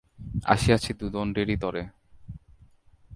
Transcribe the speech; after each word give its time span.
আসিয়াছি 0.45 0.91
দুদণ্ডেরি 0.93 1.55
তরে। 1.57 1.83